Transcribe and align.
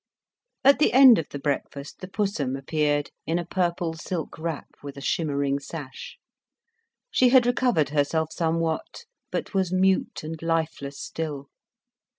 At 0.63 0.79
the 0.79 0.93
end 0.93 1.19
of 1.19 1.29
the 1.29 1.37
breakfast 1.37 1.99
the 1.99 2.07
Pussum 2.07 2.55
appeared, 2.55 3.11
in 3.27 3.37
a 3.37 3.45
purple 3.45 3.93
silk 3.93 4.39
wrap 4.39 4.69
with 4.81 4.97
a 4.97 4.99
shimmering 4.99 5.59
sash. 5.59 6.17
She 7.11 7.29
had 7.29 7.45
recovered 7.45 7.89
herself 7.89 8.29
somewhat, 8.33 9.05
but 9.29 9.53
was 9.53 9.71
mute 9.71 10.23
and 10.23 10.41
lifeless 10.41 10.99
still. 10.99 11.49